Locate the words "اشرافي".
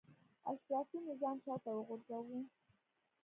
0.51-0.97